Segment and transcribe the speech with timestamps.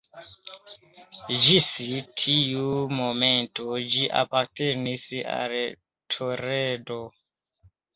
[1.47, 1.67] Ĝis
[2.23, 2.65] tiu
[3.03, 5.59] momento ĝi apartenis al
[6.19, 7.03] Toledo.